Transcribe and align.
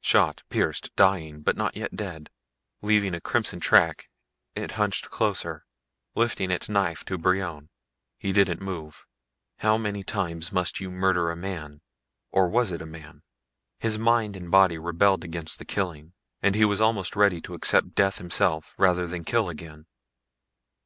Shot, 0.00 0.42
pierced, 0.48 0.90
dying, 0.96 1.42
but 1.42 1.54
not 1.54 1.76
yet 1.76 1.94
dead. 1.94 2.30
Leaving 2.80 3.12
a 3.12 3.20
crimson 3.20 3.60
track, 3.60 4.08
it 4.54 4.70
hunched 4.70 5.10
closer, 5.10 5.66
lifting 6.14 6.50
its 6.50 6.70
knife 6.70 7.04
to 7.04 7.18
Brion. 7.18 7.68
He 8.18 8.32
didn't 8.32 8.62
move. 8.62 9.06
How 9.58 9.76
many 9.76 10.02
times 10.02 10.50
must 10.50 10.80
you 10.80 10.90
murder 10.90 11.30
a 11.30 11.36
man? 11.36 11.82
Or 12.30 12.48
was 12.48 12.72
it 12.72 12.80
a 12.80 12.86
man? 12.86 13.22
His 13.80 13.98
mind 13.98 14.34
and 14.34 14.50
body 14.50 14.78
rebelled 14.78 15.24
against 15.24 15.58
the 15.58 15.66
killing, 15.66 16.14
and 16.40 16.54
he 16.54 16.64
was 16.64 16.80
almost 16.80 17.14
ready 17.14 17.42
to 17.42 17.52
accept 17.52 17.94
death 17.94 18.16
himself, 18.16 18.74
rather 18.78 19.06
than 19.06 19.24
kill 19.24 19.50
again. 19.50 19.84